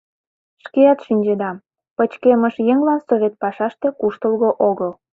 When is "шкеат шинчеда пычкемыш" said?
0.63-2.55